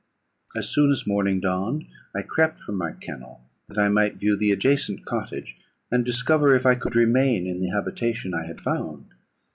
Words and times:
"As 0.57 0.67
soon 0.67 0.89
as 0.89 1.05
morning 1.05 1.39
dawned, 1.39 1.85
I 2.15 2.23
crept 2.23 2.57
from 2.57 2.73
my 2.73 2.93
kennel, 2.93 3.47
that 3.67 3.77
I 3.77 3.87
might 3.87 4.15
view 4.17 4.35
the 4.35 4.51
adjacent 4.51 5.05
cottage, 5.05 5.59
and 5.91 6.03
discover 6.03 6.55
if 6.55 6.65
I 6.65 6.73
could 6.73 6.95
remain 6.95 7.45
in 7.45 7.61
the 7.61 7.69
habitation 7.69 8.33
I 8.33 8.47
had 8.47 8.59
found. 8.59 9.05